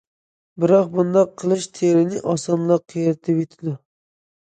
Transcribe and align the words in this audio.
بىراق 0.63 0.89
بۇنداق 0.95 1.35
قىلىش 1.43 1.69
تېرىنى 1.81 2.25
ئاسانلا 2.35 2.81
قېرىتىۋېتىدۇ. 2.83 3.81